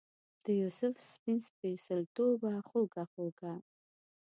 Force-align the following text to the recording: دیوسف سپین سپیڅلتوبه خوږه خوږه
دیوسف 0.43 0.95
سپین 1.11 1.37
سپیڅلتوبه 1.47 2.51
خوږه 2.67 3.03
خوږه 3.11 3.53